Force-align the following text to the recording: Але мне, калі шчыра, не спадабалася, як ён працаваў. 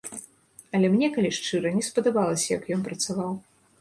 Але 0.77 0.87
мне, 0.93 1.07
калі 1.17 1.29
шчыра, 1.39 1.73
не 1.77 1.83
спадабалася, 1.91 2.47
як 2.57 2.63
ён 2.77 2.81
працаваў. 2.89 3.31